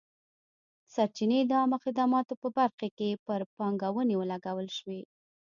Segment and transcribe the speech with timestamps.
[0.93, 5.01] سرچینې د عامه خدماتو په برخه کې پر پانګونې ولګول شوې.